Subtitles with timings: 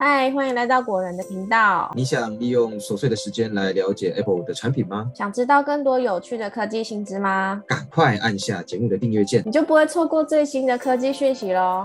[0.00, 1.90] 嗨，欢迎来到果仁的频道。
[1.96, 5.10] 你想利用琐碎的时间来了解 Apple 的产品吗？
[5.12, 7.60] 想知道更多有趣的科技新知吗？
[7.66, 11.84] 赶快按下节目的订阅键，你就不会错过最新的科技讯息喽。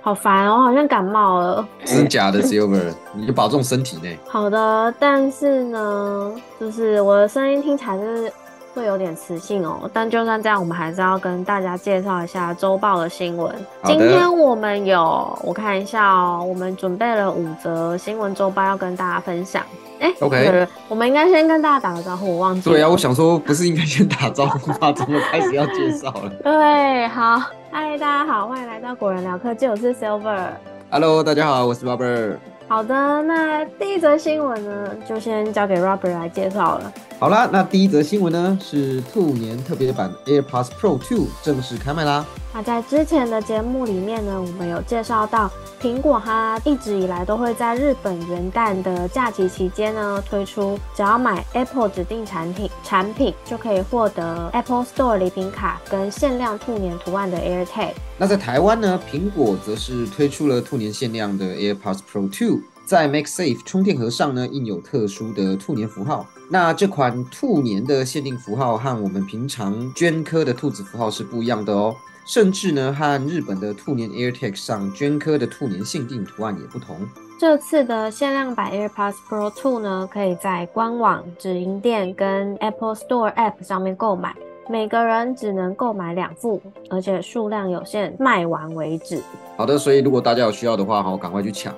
[0.00, 1.68] 好烦哦，好像感冒了。
[1.84, 4.08] 真假的 Silver，你就保重身体呢。
[4.26, 8.32] 好的，但是呢，就是我的声音听起来是
[8.74, 9.88] 会有点磁性哦。
[9.92, 13.54] 但就算这样，我们还是要跟大家介绍一下周报的新闻。
[13.84, 19.62] 今天我们有，我看一下哦，我们准备了五则新闻周报要跟大家分享。
[20.00, 22.76] 哎，OK，我们应该先跟大家打个招呼，我忘记了。
[22.76, 24.92] 对啊，我想说，不是应该先打招呼吗？
[24.92, 26.30] 怎么开始要介绍了？
[26.42, 30.48] 对，好，嗨，大家好，欢迎来到果仁聊科技，我是 Silver。
[30.90, 32.51] Hello，大家好，我是 Robert。
[32.72, 36.90] 好的，那第一则新闻呢，就先交给 Robert 来介绍了。
[37.18, 42.24] 好啦，那第一则新闻呢是兔年特别版 AirPods Pro 2正式开卖啦。
[42.54, 57.92] 那在之前的节目里面呢，我们有介绍到苹果它一直以来都会在日本元旦的假期期间呢推出，只要买 Apple 指定产品产品就可以获得 Apple Store 礼品卡跟限量兔年图案的 AirTag。
[58.18, 62.60] 那在台湾呢，苹果则是推出了兔年限量的 AirPods Pro 2。
[62.84, 66.26] 在 MagSafe 充电盒上呢，印有特殊的兔年符号。
[66.50, 76.96] 那这款兔年的限定符号和我们平常镌刻的兔子符号是不一样的哦，甚至呢和日本的兔年 AirTag 上镌刻的兔年限定图案也不同。
[77.40, 84.32] 这次的限量版 AirPods Pro 2呢，可以在官网、直营店跟 Apple Store App 上面购买，
[84.68, 89.20] 每个人只能购买两副，而且数量有限，卖完为止。
[89.56, 91.74] 好的，所以如果大家有需要的话，好，赶快去抢。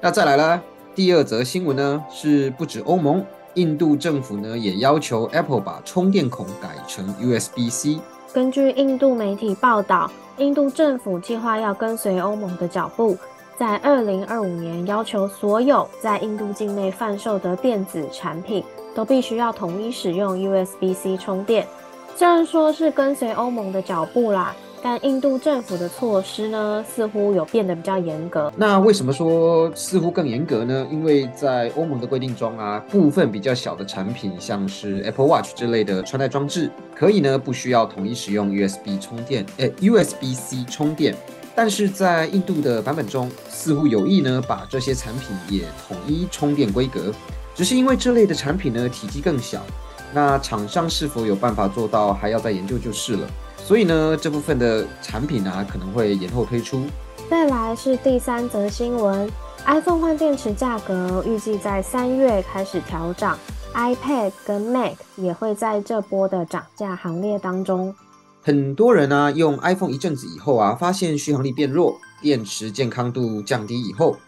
[0.00, 0.60] 那再来啦，
[0.96, 8.00] 第二则新闻呢是不止欧盟，印度政府呢也要求 Apple 把充电孔改成 USB-C。
[8.34, 13.16] 根据印度媒体报道，印度政府计划要跟随欧盟的脚步，
[13.56, 21.64] 在二零二五年要求所有在印度境内贩售的电子产品都必须要统一使用 USB-C 充电。
[22.16, 24.52] 虽然说是跟随欧盟的脚步啦。
[24.86, 28.52] 但印度政府的措施呢，似乎有变得比较严格。
[28.54, 30.86] 那为什么说似乎更严格呢？
[30.92, 41.16] 因为在欧盟的规定中啊，部分比较小的产品，像是 Apple Watch 之类的穿戴装置，可以呢不需要统一使用 USB 充电，诶 USB-C 充电。
[41.54, 47.10] 但是在印度的版本中，似乎有意呢把这些产品也统一充电规格，
[47.54, 49.62] 只是因为这类的产品呢体积更小，
[50.12, 53.26] 那厂商是否有办法做到，还要再研究就是了。
[53.64, 56.84] 所以呢，这部分的产品啊可能会延后推出。
[57.30, 59.26] 再来是第三则新闻
[59.64, 63.38] ，iPhone 换电池价格预计在三月开始调涨
[63.74, 67.94] ，iPad 跟 Mac 也会在这波的涨价行列当中。
[68.42, 74.18] 很多人呢用 iPhone 一阵子以后啊，发现续航力变弱，电池健康度降低以后，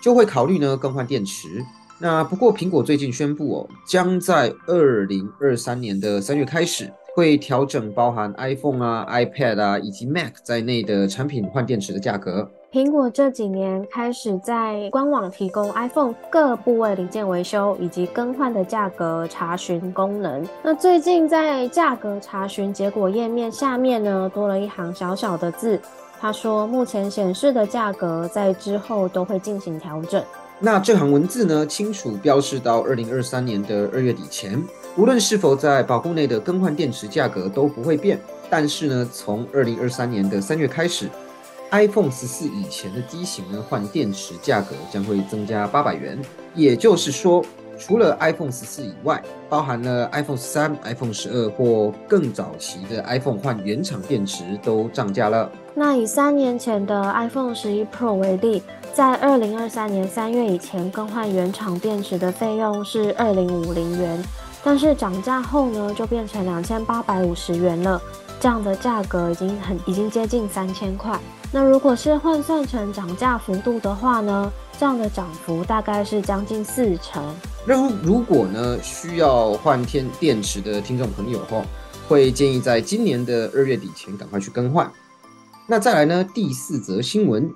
[0.00, 1.66] 就会考虑呢更换电池。
[1.98, 6.92] 那不过苹果最近宣布哦，将在二零二三年的三月开始。
[7.16, 12.46] 会调整包含 iPhone 啊、iPad 啊以及 Mac 在内的产品换电池的价格。
[12.70, 20.46] 苹果这几年开始在官网提供 iPhone 各部位零件维修以及更换的价格查询功能。
[20.62, 25.80] 那最近在价格查询结果页面下面呢，多了一行小小的字，
[26.20, 30.22] 他说目前显示的价格在之后都会进行调整。
[30.58, 34.58] 那这行文字呢，清楚标示到二零二三年的二月底前，
[34.96, 38.18] 无论是否在保护内的更换电池价格都不会变。
[38.48, 41.10] 但是呢，从二零二三年的三月开始
[41.70, 46.18] ，iPhone 十四以前的机型呢，换电池价格将会增加八百元。
[46.54, 47.44] 也就是说，
[47.78, 55.52] 除了 iPhone 十四以外，包含了 iPhone 十三、iPhone 十二或更早期的 iPhone 换原厂电池都涨价了。
[55.78, 58.62] 那以三年前的 iPhone 十一 Pro 为例。
[58.94, 64.24] 在二零二三年三月以前更换原厂电池的费用是二零五零元，
[64.64, 68.00] 但是涨价后呢，就变成两千八百五十元了。
[68.40, 71.20] 这样的价格已经很已经接近三千块。
[71.52, 77.22] 那如果是换算成涨价幅度的话呢，这样的涨幅大概是将近四成。
[77.66, 81.62] 那如果呢需要换天电池的听众朋友哈，
[82.08, 84.90] 会建议在今年的二月底前赶快去更换。
[85.66, 87.52] 那再来呢第四则新闻。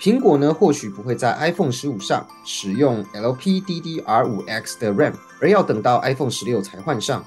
[0.00, 7.24] 苹果呢，或许不会在 iPhone 十五上使用 LPDDR5X 的 RAM，而要等到 iPhone 十六才换上。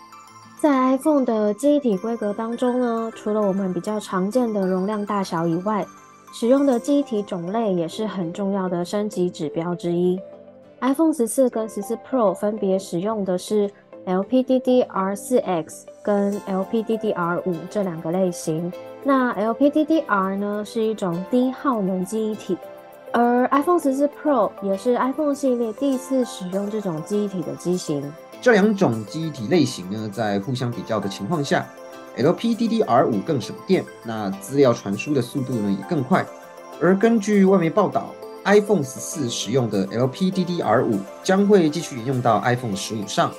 [0.59, 5.87] 在 iPhone 的机体规格当中呢，除了我们比较常见的容量大小以外，
[6.33, 10.19] 使用的机体种类也是很重要的升级指标之一。
[10.81, 13.71] iPhone 十四跟十四 Pro 分别使用的是
[14.05, 18.71] LPDDR4X 跟 LPDDR5 这两个类型。
[19.03, 22.57] 那 LPDDR 呢是一种低耗能记忆体，
[23.11, 28.03] 而 iPhone 十四 Pro 也是 iPhone 系列第一次使用这种记忆体的机型。
[28.41, 31.65] 这两种记忆体类型呢，在互相比较的情况下
[32.17, 36.25] ，LPDDR5 更省电，那资料传输的速度呢也更快。
[36.81, 38.07] 而根据外媒报道
[38.43, 43.31] ，iPhone 十四使用的 LPDDR5 将会继续沿用到 iPhone 十五上，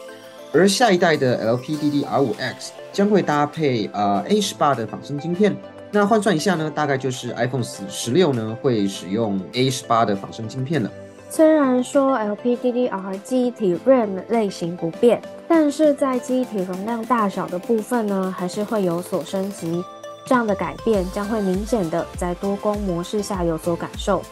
[0.53, 5.57] 而下一代的 LPDDR5X 将会搭配呃 A 十八的仿生晶片。
[5.91, 10.91] 那换算一下呢，大概就是 iPhone 十十六呢会使用 A 十八的仿生晶片了。
[11.29, 19.83] 虽然说 LPDDR 记忆体 RAM 类型不变，但是在记忆体容量大小的部分呢，还是会有所升级。
[20.27, 24.23] 这样的改变将会明显的在多工模式下有所感受。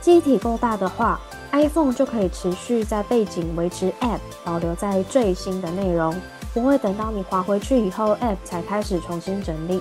[0.00, 1.20] 记忆体够大的话
[1.54, 6.12] ，iPhone 就可以持续在背景维持 App 保留在最新的内容，
[6.52, 9.80] 不会等到你滑回去以后 App 才开始重新整理。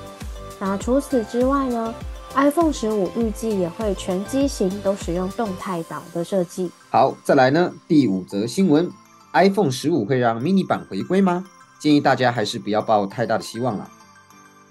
[0.59, 1.91] 那除此之外呢
[2.35, 6.71] ？iPhone 十五预计也会全机型都使用动态岛的设计。
[6.91, 8.87] 好，再来呢，第五则新闻
[9.33, 11.43] ，iPhone 十五会让 mini 版回归吗？
[11.79, 13.89] 建议大家还是不要抱太大的希望了。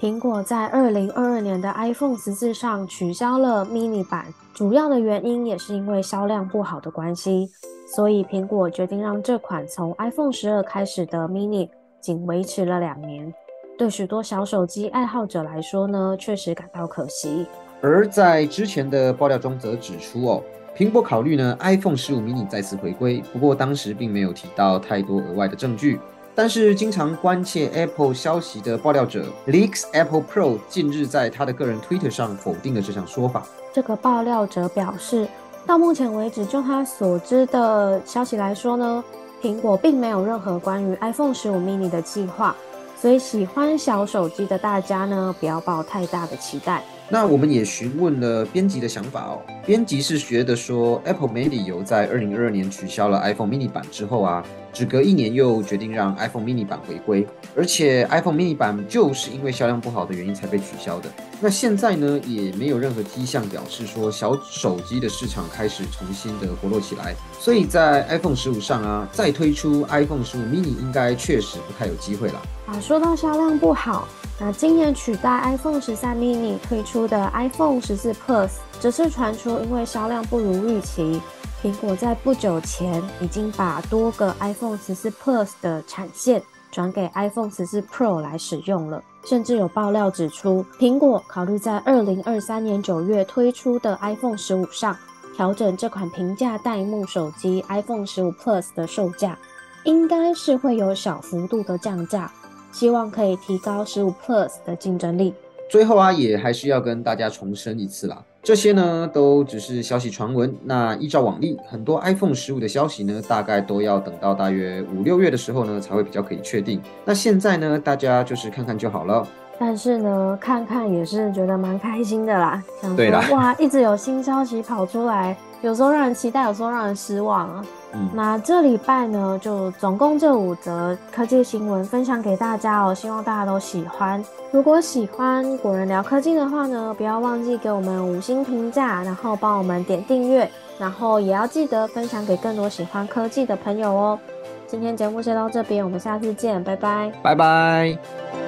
[0.03, 7.49] 苹果在二零二二年的 iPhone 十四上取消了 mini 版，主要的原因也是因为销量不好的关系，
[7.87, 11.69] 所以苹果决定让这款从 iPhone 十二开始的 mini
[12.01, 13.33] 仅维持了两年。
[13.79, 17.47] 对许多小手机爱好者来说呢，确实感到可惜。
[17.81, 20.43] 而在之前的爆料中则指出哦，
[20.77, 26.01] 苹果考虑呢 iPhone 十五 mini 再次回归，不过当时并没有提到太多额外的证据。
[26.35, 33.47] 但是，经常关切 Apple 消息的爆料者 Leaks Apple Pro 近日在他的个人 Twitter 上否定了这项说法。
[33.71, 35.29] 这个爆料者表示，
[35.67, 39.05] 到目前为止，就他所知的消息来说呢，
[39.43, 42.57] 苹果并没有任何关于 iPhone 15 mini 的计划。
[42.99, 46.83] 所以，喜欢小手机的大家呢，不要抱太大的期待。
[47.09, 49.43] 那我们也询问了编辑的想法哦。
[49.67, 61.11] 编辑是觉得说，Apple 没理由在二零二二年取消了 iPhone mini 版之后啊，只隔一年又决定让 iPhone mini 版回归，而且 iPhone mini 版就是因为销量不好的原因才被取消的。
[61.41, 72.41] 那现在呢，也没有任何迹象表示说小手机的市场开始重新的活络起来，所以在 iPhone 十五上啊，再推出 iPhone 十五 mini 应该确实不太有机会了。
[72.67, 74.07] 啊，说到销量不好。
[74.39, 78.51] 那今年取代 iPhone 十三 mini 推出的 iPhone 十四 Plus，
[78.81, 81.21] 则是传出因为销量不如预期，
[81.63, 89.03] 苹果在不久前已经把多个 iPhone 十四 Plus 的产线转给 iPhone 十四 Pro 来使用了。
[89.25, 94.97] 甚至有爆料指出，苹果考虑在二零二三年九月推出的 iPhone 十五上
[95.37, 99.39] 调整这款平价代幕手机 iPhone 十五 Plus 的售价，
[99.85, 102.33] 应该是会有小幅度的降价。
[102.73, 105.35] 希望可以提高十五 Plus 的竞争力。
[105.71, 110.55] 最后啊，也还是要跟大家重申一次啦，这些呢都只是消息传闻。
[110.65, 116.79] 那依照往例，很多 iPhone 十五的消息呢，大概都要等到大约五六月的时候呢，才会比较可以确定。
[117.07, 119.27] 那现在呢，大家就是看看就好了。
[119.65, 122.61] 但是呢，看看也是觉得蛮开心的啦。
[122.81, 127.65] 想说哇，一直有新消息跑出来，有时候让人期待，有时候让人失望啊。
[127.95, 134.21] 嗯那这礼拜呢，就总共这五则科技新闻分享给大家哦，希望大家都喜欢。
[134.51, 144.19] 如果喜欢果仁聊科技的话呢，不要忘记给我们五星评价，然后帮我们点订阅，然后也要记得分享给更多喜欢科技的朋友哦。
[144.67, 148.42] 今天节目先到这边，我们下次见，拜拜，拜拜。